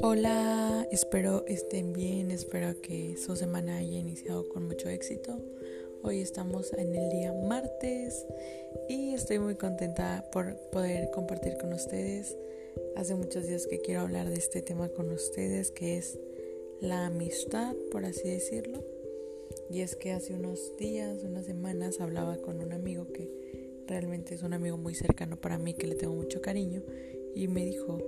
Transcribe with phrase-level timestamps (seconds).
[0.00, 5.38] Hola, espero estén bien, espero que su semana haya iniciado con mucho éxito.
[6.02, 8.26] Hoy estamos en el día martes
[8.88, 12.36] y estoy muy contenta por poder compartir con ustedes.
[12.96, 16.18] Hace muchos días que quiero hablar de este tema con ustedes, que es
[16.80, 18.82] la amistad, por así decirlo.
[19.70, 24.42] Y es que hace unos días, unas semanas, hablaba con un amigo que realmente es
[24.42, 26.82] un amigo muy cercano para mí, que le tengo mucho cariño,
[27.34, 27.98] y me dijo,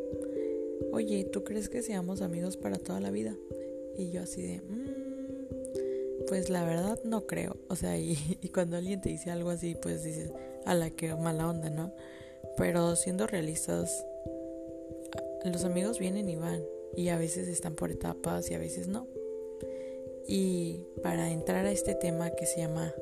[0.93, 3.37] oye, ¿tú crees que seamos amigos para toda la vida?
[3.97, 7.57] Y yo así de, mm, pues la verdad no creo.
[7.69, 10.33] O sea, y, y, cuando alguien te dice algo así, pues dices,
[10.65, 11.93] a la que mala onda, ¿no?
[12.57, 14.05] Pero siendo realistas,
[15.45, 16.63] los amigos vienen y van,
[16.97, 19.07] y a veces están por etapas y a veces no.
[20.27, 22.95] Y para entrar a este tema que se llama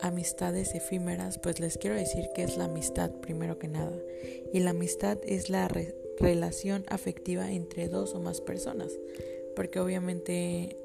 [0.00, 3.96] amistades efímeras, pues les quiero decir que es la amistad primero que nada.
[4.52, 5.68] Y la amistad es la
[6.18, 8.92] relación afectiva entre dos o más personas,
[9.54, 10.76] porque obviamente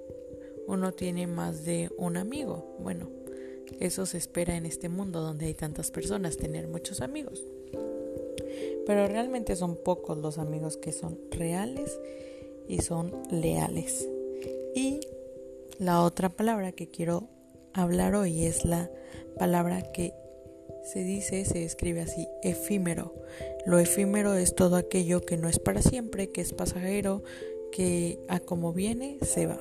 [0.67, 2.75] uno tiene más de un amigo.
[2.79, 3.09] Bueno,
[3.79, 7.43] eso se espera en este mundo donde hay tantas personas, tener muchos amigos.
[8.85, 11.99] Pero realmente son pocos los amigos que son reales
[12.67, 14.07] y son leales.
[14.75, 15.01] Y
[15.77, 17.27] la otra palabra que quiero
[17.73, 18.89] hablar hoy es la
[19.37, 20.13] palabra que
[20.83, 23.13] se dice, se escribe así, efímero.
[23.65, 27.23] Lo efímero es todo aquello que no es para siempre, que es pasajero,
[27.71, 29.59] que a como viene se va.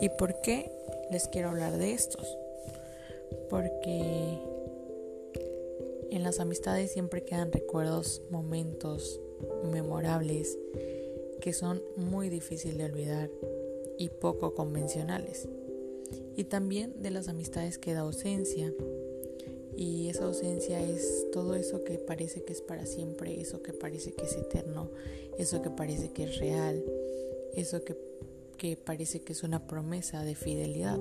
[0.00, 0.70] ¿Y por qué
[1.10, 2.38] les quiero hablar de estos?
[3.48, 4.38] Porque
[6.10, 9.20] en las amistades siempre quedan recuerdos, momentos
[9.70, 10.58] memorables
[11.40, 13.30] que son muy difíciles de olvidar
[13.98, 15.48] y poco convencionales.
[16.36, 18.72] Y también de las amistades queda ausencia.
[19.76, 24.12] Y esa ausencia es todo eso que parece que es para siempre, eso que parece
[24.12, 24.90] que es eterno,
[25.38, 26.84] eso que parece que es real,
[27.54, 27.96] eso que,
[28.56, 31.00] que parece que es una promesa de fidelidad.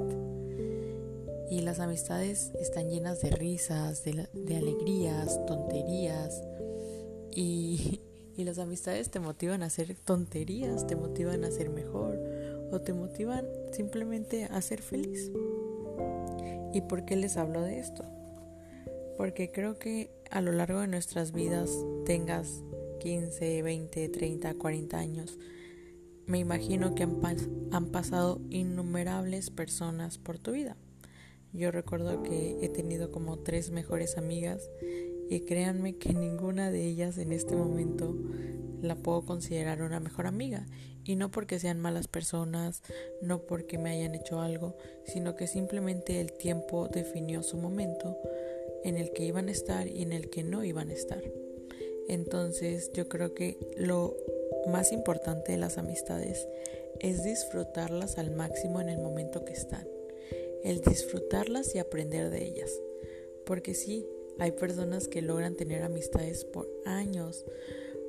[1.50, 6.42] Y las amistades están llenas de risas, de, de alegrías, tonterías.
[7.36, 8.02] Y,
[8.36, 12.13] y las amistades te motivan a hacer tonterías, te motivan a ser mejor,
[12.74, 15.32] o te motivan simplemente a ser feliz.
[16.74, 18.04] ¿Y por qué les hablo de esto?
[19.16, 21.70] Porque creo que a lo largo de nuestras vidas,
[22.06, 22.64] tengas
[23.00, 25.38] 15, 20, 30, 40 años,
[26.26, 27.20] me imagino que han,
[27.72, 30.76] han pasado innumerables personas por tu vida.
[31.52, 34.72] Yo recuerdo que he tenido como tres mejores amigas
[35.30, 38.16] y créanme que ninguna de ellas en este momento
[38.84, 40.68] la puedo considerar una mejor amiga.
[41.06, 42.82] Y no porque sean malas personas,
[43.22, 48.18] no porque me hayan hecho algo, sino que simplemente el tiempo definió su momento
[48.84, 51.22] en el que iban a estar y en el que no iban a estar.
[52.08, 54.16] Entonces yo creo que lo
[54.68, 56.48] más importante de las amistades
[57.00, 59.88] es disfrutarlas al máximo en el momento que están.
[60.64, 62.72] El disfrutarlas y aprender de ellas.
[63.46, 64.06] Porque sí,
[64.40, 67.46] hay personas que logran tener amistades por años,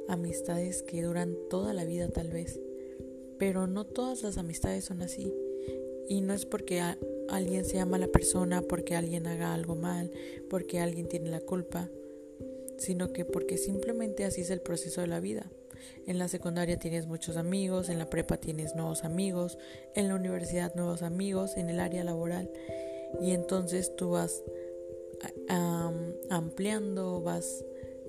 [0.08, 2.60] amistades que duran toda la vida tal vez,
[3.38, 5.32] pero no todas las amistades son así.
[6.08, 6.82] Y no es porque
[7.28, 10.10] alguien sea mala persona, porque alguien haga algo mal,
[10.50, 11.90] porque alguien tiene la culpa,
[12.78, 15.50] sino que porque simplemente así es el proceso de la vida.
[16.06, 19.58] En la secundaria tienes muchos amigos, en la prepa tienes nuevos amigos,
[19.94, 22.50] en la universidad nuevos amigos, en el área laboral.
[23.20, 24.42] Y entonces tú vas
[26.28, 27.64] ampliando, vas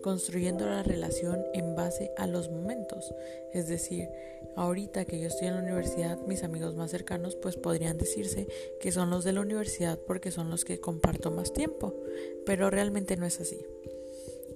[0.06, 3.12] construyendo la relación en base a los momentos.
[3.52, 4.08] Es decir,
[4.56, 8.48] ahorita que yo estoy en la universidad, mis amigos más cercanos pues podrían decirse
[8.80, 11.96] que son los de la universidad porque son los que comparto más tiempo,
[12.46, 13.58] pero realmente no es así.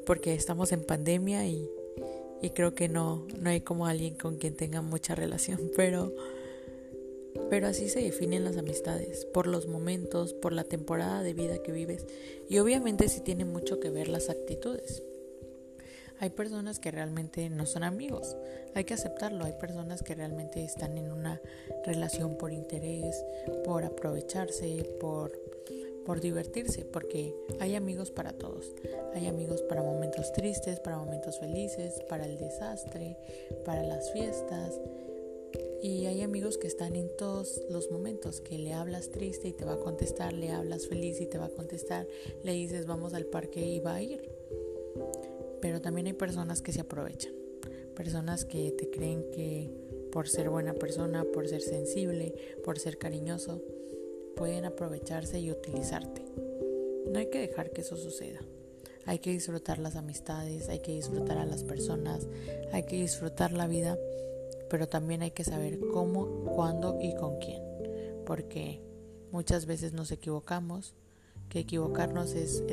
[0.05, 1.67] Porque estamos en pandemia y,
[2.43, 6.13] y creo que no, no hay como alguien con quien tenga mucha relación, pero...
[7.49, 11.71] Pero así se definen las amistades, por los momentos, por la temporada de vida que
[11.71, 12.05] vives
[12.49, 15.03] y obviamente sí tiene mucho que ver las actitudes.
[16.21, 18.35] Hay personas que realmente no son amigos,
[18.75, 21.41] hay que aceptarlo, hay personas que realmente están en una
[21.85, 23.23] relación por interés,
[23.63, 25.31] por aprovecharse, por,
[26.05, 28.75] por divertirse, porque hay amigos para todos,
[29.13, 33.17] hay amigos para momentos tristes, para momentos felices, para el desastre,
[33.63, 34.77] para las fiestas.
[35.81, 39.63] Y hay amigos que están en todos los momentos, que le hablas triste y te
[39.63, 42.05] va a contestar, le hablas feliz y te va a contestar,
[42.43, 44.29] le dices vamos al parque y va a ir.
[45.61, 47.33] Pero también hay personas que se aprovechan,
[47.95, 49.69] personas que te creen que
[50.11, 52.33] por ser buena persona, por ser sensible,
[52.63, 53.61] por ser cariñoso,
[54.35, 56.25] pueden aprovecharse y utilizarte.
[57.11, 58.39] No hay que dejar que eso suceda.
[59.05, 62.27] Hay que disfrutar las amistades, hay que disfrutar a las personas,
[62.71, 63.97] hay que disfrutar la vida,
[64.69, 67.63] pero también hay que saber cómo, cuándo y con quién.
[68.25, 68.81] Porque
[69.31, 70.93] muchas veces nos equivocamos,
[71.49, 72.63] que equivocarnos es,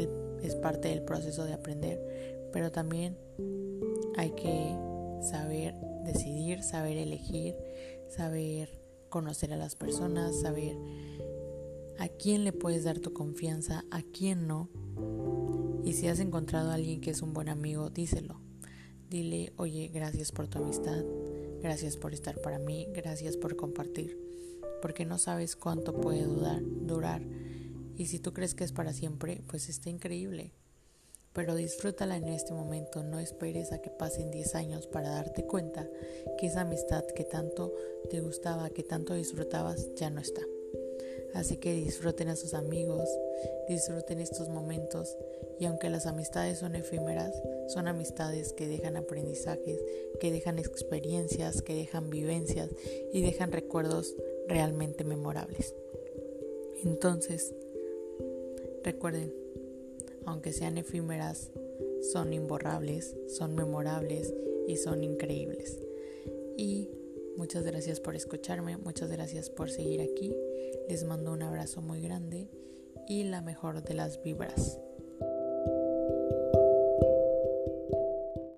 [0.42, 3.16] es parte del proceso de aprender, pero también
[4.16, 4.76] hay que
[5.22, 7.56] saber decidir, saber elegir,
[8.08, 10.76] saber conocer a las personas, saber
[11.98, 14.68] a quién le puedes dar tu confianza, a quién no.
[15.84, 18.40] Y si has encontrado a alguien que es un buen amigo, díselo.
[19.08, 21.04] Dile, oye, gracias por tu amistad,
[21.60, 24.18] gracias por estar para mí, gracias por compartir,
[24.82, 27.22] porque no sabes cuánto puede durar, durar.
[27.96, 30.52] Y si tú crees que es para siempre, pues está increíble.
[31.36, 35.86] Pero disfrútala en este momento, no esperes a que pasen 10 años para darte cuenta
[36.38, 37.74] que esa amistad que tanto
[38.08, 40.40] te gustaba, que tanto disfrutabas, ya no está.
[41.34, 43.06] Así que disfruten a sus amigos,
[43.68, 45.14] disfruten estos momentos
[45.60, 47.34] y aunque las amistades son efímeras,
[47.68, 49.78] son amistades que dejan aprendizajes,
[50.18, 52.70] que dejan experiencias, que dejan vivencias
[53.12, 54.16] y dejan recuerdos
[54.48, 55.74] realmente memorables.
[56.82, 57.54] Entonces,
[58.82, 59.45] recuerden,
[60.26, 61.50] aunque sean efímeras,
[62.12, 64.34] son imborrables, son memorables
[64.68, 65.80] y son increíbles.
[66.56, 66.90] Y
[67.36, 70.34] muchas gracias por escucharme, muchas gracias por seguir aquí
[70.88, 72.48] les mando un abrazo muy grande
[73.08, 74.78] y la mejor de las vibras.